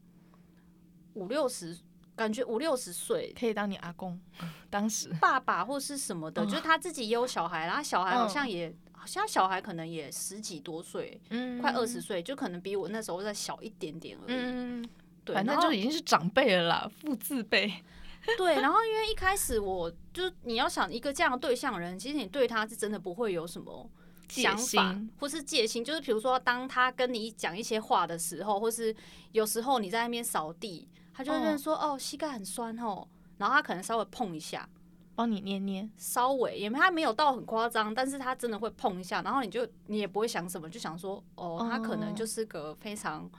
[1.15, 1.79] 五六十，
[2.17, 4.21] 感觉五六十岁，可以当你阿公，
[4.69, 8.69] 当时爸爸或是什么的，哦、就是他自己也有小孩，然后小孩好像也。
[8.69, 14.37] 哦像小孩可能也十几多岁，嗯，快二十岁，就可能比我那时候再小一点点而已。
[14.37, 14.89] 嗯，
[15.25, 17.73] 对，反正就已经是长辈了啦，父字辈。
[18.39, 23.91] 对，然后因为一开始我就你要想一个这样的对象人，其实你对他是真的不会有什么
[24.29, 28.95] 想法或是戒心，就是比如说当他跟你讲一些话的时候，或是
[29.33, 33.07] 有时候你在那边扫地，他就会说哦，膝盖很酸哦，
[33.39, 34.69] 然后他可能稍微碰一下。
[35.15, 43.31] 帮你捏捏，稍微，因为他没有到很夸张，但是他真的会碰一下，然后你就你也不会想什么，就想说，哦，他可能就是个非常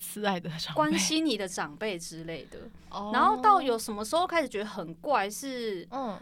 [0.00, 2.58] 慈爱的长辈，关心你的长辈之类的。
[2.88, 3.14] Oh.
[3.14, 6.18] 然后到有什么时候开始觉得很怪是，嗯，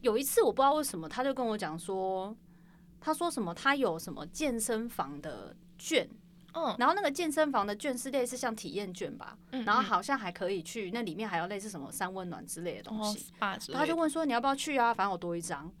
[0.00, 2.36] 有一次我不知道为什么，他就跟我讲说，
[3.00, 6.06] 他说什么他有什么健身房的券。
[6.54, 14.92] 嗯，然后那个健身房的券是类似像体验券吧，嗯，然后好像还可以去，那里面还有类似什么三温暖之类的东西，哦，他就问说你要不要去啊？
[14.92, 15.72] 反正我多一张。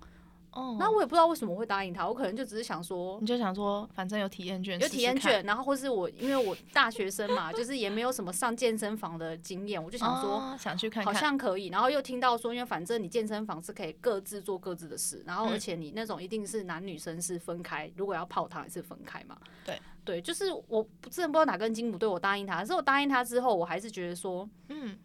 [0.52, 11.68] 哦，那我也不知道为什么会答应他，我可能就只是想说，你就想说，反正有体验券，有体验券，然后或是我因为我大学生嘛，就是也没有什么上健身房的经验，我就想说，哦，想去看看，好像可以。
[11.68, 19.36] 然后又听到说，因为反正你健身房是可以各自做各自的事，然后而且你那种一定是男女生是分开，如果要泡汤也是分开嘛。
[19.64, 24.98] 对对，就是我真的不知道哪根筋不对，我答应他，可是我答应他之后，我还是觉得说，嗯。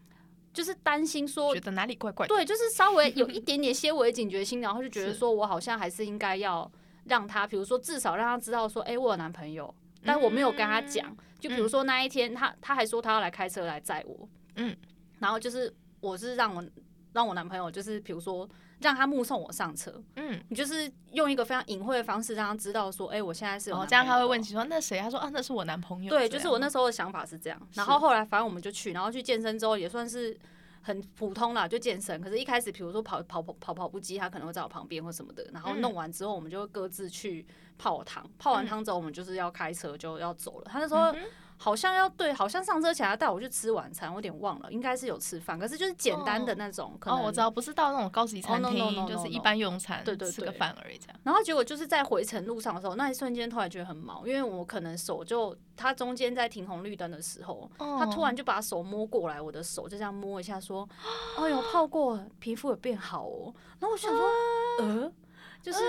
[0.58, 2.26] 就是担心说，觉得哪里怪怪。
[2.26, 6.70] 对，就是稍微有 一点点些微警觉心，然后就觉得说我好像还是应该要
[7.06, 9.72] 让他，比如说至少让他知道说，哎，我有男朋友，
[10.04, 11.16] 但我没有跟他讲。
[11.40, 14.76] 就比如说那一天，他他还说他要来开车来载我，嗯，
[15.20, 16.66] 然后就是我是让我
[17.18, 18.48] 让我男朋友，就是比如说
[18.80, 23.90] 让他目送我上车，嗯，你就是用一个非常隐晦的方式让他知道说，哎，我现在是有男朋友。
[23.90, 25.00] 这样他会问起说那谁？
[25.00, 26.10] 他说啊，那是我男朋友。
[26.10, 27.60] 对，就是我那时候的想法是这样。
[27.74, 30.38] 然后后来反正我们就去，然后去健身之后也算是。
[30.84, 32.22] 很普通啦，就健身。
[32.22, 35.46] 可是，一开始，比如说跑跑跑跑跑步机，他可能会在我旁边或什么的。
[35.52, 37.46] 然后弄完之后，我们就会各自去
[37.78, 38.26] 泡汤。
[38.40, 40.68] 泡完汤之后，我们就是要开车就要走了。
[40.72, 41.14] 他就说。
[41.60, 46.96] 好像要对，好像上车前要带我去吃晚餐，我有点忘了，应该是有吃饭，可是就是简单的那种。
[47.00, 51.20] 可能哦，我知道，不是到那种高级餐厅，就是一般用餐，对对，吃个饭而已这样。
[51.24, 60.88] 然后结果就是在回程路上的时候，那一瞬间突然觉得很毛，因为我可能手就他中间在停红绿灯的时候，他突然就把手摸过来，我的手就这样摸一下，说
[61.40, 64.30] ：“哎呦，泡过，皮肤有变好哦。”然后我想说，
[64.80, 65.12] 呃，
[65.62, 65.80] 就是。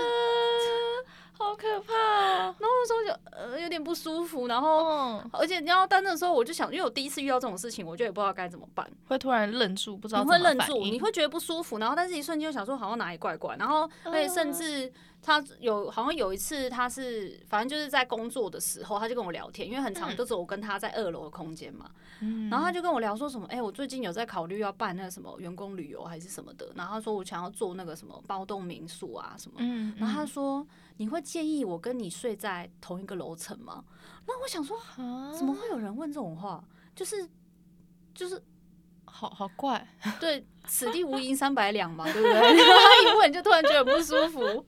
[1.39, 2.37] 好可怕啊！
[2.59, 14.91] 然后那时候就呃有点不舒服，然后而且你要但那时候我就想，因为我第一次遇到这种事情，我就也不知道该怎么办，会突然愣住，不知道你会愣住，你会觉得不舒服，然后但是一瞬间就想说好像哪里怪怪，然后而且甚至。
[15.21, 21.91] 他有好像有一次，他是反正就是在工作的时候，他就跟我聊天，因为很长都是我跟他在二楼的空间嘛。
[22.21, 26.71] 嗯，然后他就跟我聊说什么，哎、欸，我最近有在考虑要办那个什么员工旅游还是什么的。
[26.73, 29.57] 然后他说我想要做那个什么包栋民宿啊什么。
[29.59, 30.65] 嗯，然后他说
[30.99, 33.83] 你会介意我跟你睡在同一个楼层吗？
[34.27, 34.77] 那我想说，
[35.35, 36.63] 怎么会有人问这种话？
[36.95, 37.27] 就是
[38.13, 38.41] 就是。
[39.11, 39.85] 好好怪，
[40.19, 42.31] 对， 此地无银三百两嘛，对不对？
[42.35, 44.63] 他 一问就突然觉得不舒服。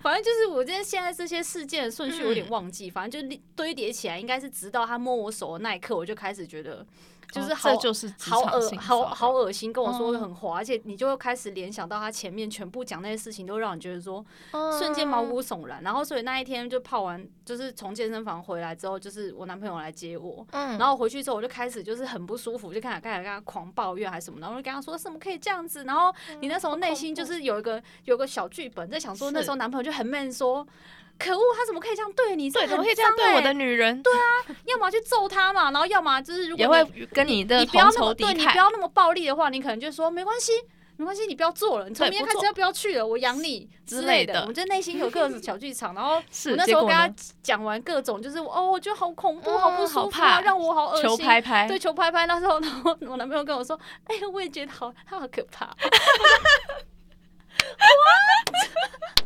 [0.00, 6.84] 反正就是我今天现在这些事件的顺序有点忘记，反正就堆叠起来，应该是直到他摸我手的那一刻，我就开始觉得。
[7.30, 14.24] 就是好，哦、就是好恶，好好恶心，跟我说的很滑，嗯、而且你就会开始联想到他前面全部讲那些事情，都让你觉得说，
[14.78, 15.82] 瞬间毛骨悚然。
[15.82, 25.84] 然后所以那一天就泡完，就是从健身房回来之后，就是我男朋友来接我，嗯、然后回去之后我就开始就是很不舒服，就开始开始跟他狂抱怨还是什么，然后就跟他说什么可以这样子？
[25.84, 30.66] 然后你那时候内心就是有一个有个小剧本在想说，那时候男朋友就很 man 说。
[31.18, 32.50] 可恶，他怎么可以这样对你？
[32.50, 34.02] 对，怎么可以这样对我的女人？
[34.02, 34.20] 对啊，
[34.64, 40.52] 要么去揍他嘛，然后要么就是如果也会跟你的你不要那么对你不要那么暴力的话，你可能就说没关系，
[40.96, 44.40] 没关系，你不要做了，你从明天开始要不要去了，我养你之类的。
[44.42, 46.22] 我们就内心有各种小剧场，然后我
[46.56, 47.10] 那时候跟他
[47.42, 51.08] 讲完各种，就是哦，我觉得好恐怖，好不舒服啊，让我好恶心。
[51.08, 52.26] 求拍拍，对，求拍拍。
[52.26, 55.74] 那时候，然后我男朋友跟我说：“哎呀，我也觉得好，他好可怕。”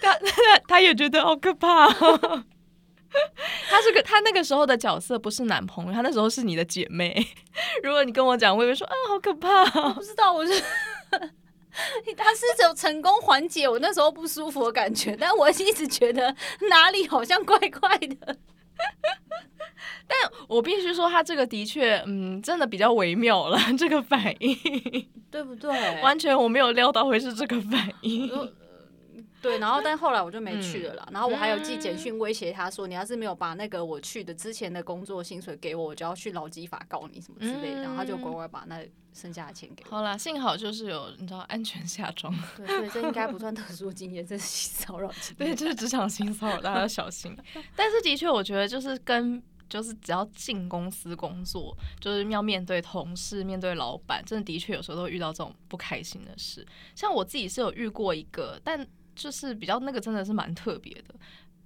[0.00, 0.18] 他
[0.66, 2.44] 他也觉得好可怕，哦。
[3.70, 7.26] 他是个他那个时候的角色不是男朋友，他那时候是你的姐妹。
[7.82, 9.84] 如果你跟我讲，我以为说啊，好可怕，哦。
[9.88, 10.52] 我不知道，我是
[12.16, 16.34] 他是有成功缓解我那时候不舒服的感觉，但我一直觉得
[16.68, 18.36] 哪里好像怪怪的。
[20.08, 24.54] 但我必须说，他这个的确，嗯，真的比较微妙了，这个反应，
[25.30, 25.70] 对不对？
[26.02, 28.30] 完全我没有料到会是这个反应。
[29.46, 31.04] 对，然后但后来我就没去了啦。
[31.08, 37.80] 嗯、然后我还有寄简讯威胁他说：“你要是没有把那个我去的之前的工作薪水给我，我就要去劳基法告你什么之类的。
[37.80, 39.90] 嗯”然后他就乖乖把那剩下的钱给我。
[39.90, 42.34] 好啦，幸好就是有你知道安全下装。
[42.56, 45.48] 对，所以这应该不算特殊经验，这是性骚扰经验。
[45.50, 47.36] 对，就是职场性骚扰，大家要小心。
[47.76, 56.66] 但是的确，我觉得就是跟就是只要进公司工作，就是要面对同事、面对老板，真的的确有时候都会遇到这种不开心的事。
[56.94, 58.86] 像我自己是有遇过一个，但。
[59.16, 61.14] 就是比较那个真的是蛮特别的，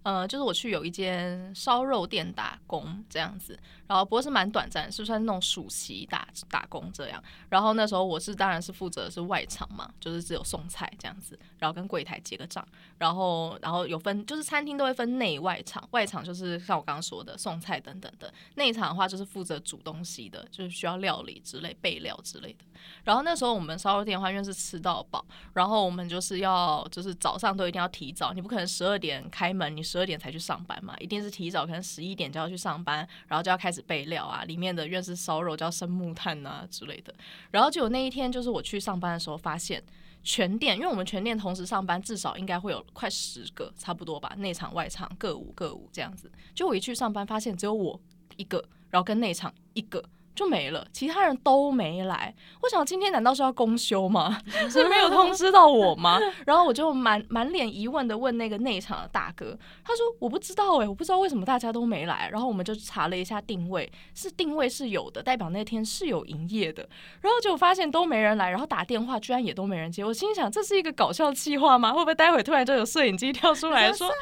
[0.04, 3.58] 呃，就是我去有一间烧肉店打工这样子，
[3.90, 7.20] 然后不过是蛮短暂，是算那种暑期打打工这样。
[7.48, 12.66] 然后那时候我是当然是负责是外场嘛，就是只有送菜这样子，然后跟柜台结个账，
[12.98, 22.64] 然后然后有分就是餐厅都会分内外场，外场就是像我刚刚说的送菜等等的，内场的话就是负责煮东西的，就是需要料理之类备料之类的。
[23.04, 29.80] 然后那时候我们烧肉店的话，因为是吃到饱，然后我们就是要就是早上都一定要提早，你不可能十二点开门，你。
[29.90, 37.14] 十二点才去上班嘛，一定是提早，可能十一点就要去上班，然后就要开始备料啊，里面的院士烧肉叫生木炭啊之类的。
[37.50, 39.82] 然后就有那一天，就是我去上班的时候，发现
[40.22, 46.30] 全店，因为我们全店同时上班，至少应该会有快十个，差不多吧，内场外场各五各五这样子。
[46.54, 48.00] 就我一去上班，发现只有我
[48.36, 50.04] 一个，然后跟内场一个。
[50.34, 52.34] 就没了，其他人都没来。
[52.62, 54.40] 我想今天难道是要公休吗？
[54.70, 56.18] 是没有通知到我吗？
[56.46, 62.28] 然后我就满满脸疑问的问那个内场的大哥，他说我不知道哎、欸，我不知道为什么大家都没来。
[62.32, 66.88] 然后我们就查了一下定位，是定位是有的，代表那天是有营业的。
[67.20, 70.04] 然后就发现都没人来，然后打电话居然也都没人接。
[70.04, 71.92] 我心想这是一个搞笑计划吗？
[71.92, 74.14] 会不会待会突然就有摄影机跳出来说哎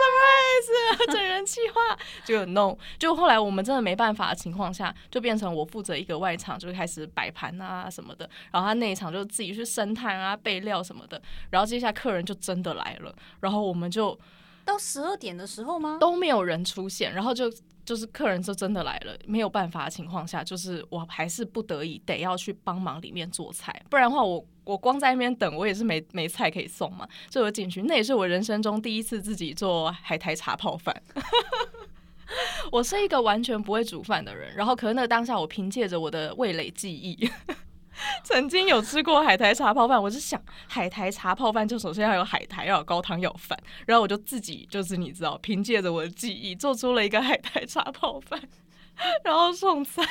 [0.00, 1.98] surprise 整人计划？
[2.24, 5.60] 就 no，就后来我们真的没办法的情况下，就变成我。
[5.60, 11.20] 我负责一个外场，就开始摆盘啊什么的，然后他内场就自己去生炭啊备料什么的，
[11.50, 14.18] 然后接下来客人就真的来了，然后我们就
[14.64, 15.98] 到十二点的时候吗？
[16.00, 17.52] 都没有人出现，然后就
[17.84, 31.02] 就是客人就真的来了，没有办法的情况下，就是我还是不得已得要去帮忙里面做菜，不然的话我我光在那边等，我也是没没菜可以送嘛，所以我进去，那也是我人生中第一次自己做海苔茶泡饭。
[32.70, 37.28] 我是一个完全不会煮饭的人，然后可是那个当下我凭借着我的味蕾记忆，
[38.24, 40.00] 曾经有吃过海苔茶泡饭。
[40.00, 48.40] 我是想海苔茶泡饭就首先要有海苔，要有高汤，要有饭，然后我就自己就是你知道，凭借着我的记忆做出了一个海苔茶泡饭，
[49.24, 50.02] 然后送菜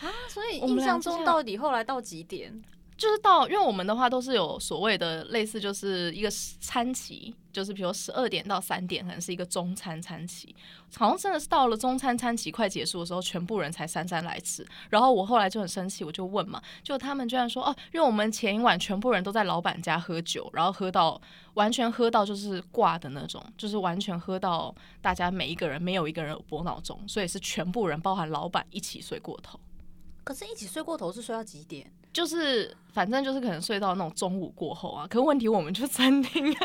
[0.00, 0.08] 啊。
[0.28, 2.62] 所以印象中到底后来到几点？
[3.00, 6.30] 就是到，因为我们的话都是有所谓的类似，就是一个
[6.60, 10.54] 餐期，就是比如十二点到三点，可能是一个中餐餐期。
[10.98, 14.66] 好像真的是到了中餐餐期快结束的时候，全部人才姗姗来迟。
[14.90, 21.18] 然后我后来就很生气，我就问嘛，就他们居然说哦，因为我们前一晚全部人都在老板家喝酒，然后喝到
[21.54, 29.58] 完全喝到就是挂的那种，就是完全喝到大家每一个人没有一个人有拨闹钟，所以是全部人包含老板一起睡过头。
[30.22, 31.90] 可是，一起睡过头是睡到几点？
[32.12, 35.06] 就是反正就是可能睡到那种中午过后啊。
[35.08, 36.58] 可问题我们就餐厅啊，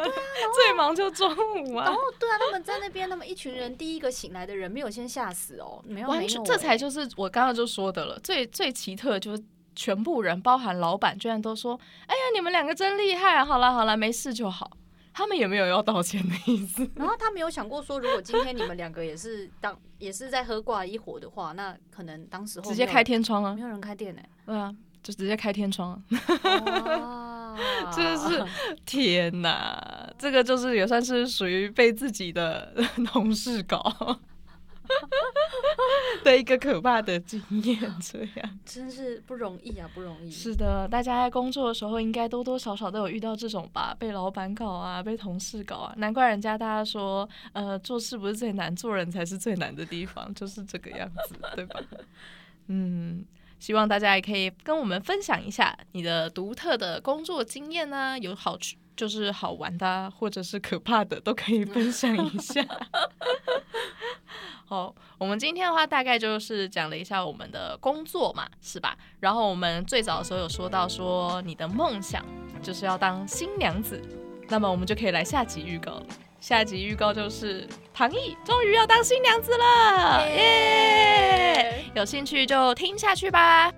[0.53, 1.29] 最忙就中
[1.63, 1.85] 午啊。
[1.85, 8.19] 然后对啊，他们在那边，那么一群人，第一个醒来的人没有先吓死哦，没有，没有，这才就是我刚刚就说的了。
[8.19, 9.43] 最最奇特就是
[9.75, 13.45] 全部人，包含老板，居然都说：“哎呀，你们两个真厉害啊！
[13.45, 14.71] 好了好了，没事就好。”
[15.17, 16.85] 他们也没有要道歉的意思。
[16.93, 24.21] 然后他没有想过说，如果今天你们两个也是当也是在喝挂一伙的话，那可能当时候直接开天窗啊，没有人开店呢。
[24.45, 24.75] 对啊，
[25.05, 27.55] 就直接开天窗啊。
[27.95, 28.43] 真的是
[28.83, 32.73] 天哪，这个就是也算是属于被自己的
[33.07, 34.19] 同事搞。
[36.23, 40.29] 的一个可怕的经验， 这样真是不容易啊，不容易。
[40.29, 45.93] 是的，大家在工作的时候，应该多多少少都有遇到这种吧，被老板搞啊，被同事搞啊。
[45.97, 51.79] 难怪人家大家说，呃，做事不是最难，做人才是最难的地方，就是这个样子，对吧？
[52.67, 53.23] 嗯，
[53.59, 62.63] 希望大家也可以跟我们分享一下你的独特的工作经验呢，有好处就是好玩的，或者是可怕的，都可以分享一下。
[64.67, 68.97] 好，我们今天的话大概就是讲了一下我们的工作嘛，是吧？
[69.19, 72.25] 然后我们最早的时候有说到说你的梦想
[72.63, 74.01] 就是要当新娘子，
[74.49, 76.05] 那么我们就可以来下集预告了。
[76.47, 81.83] 下集预告就是唐毅终于要当新娘子了，耶！
[81.95, 83.73] 有兴趣就听下去吧。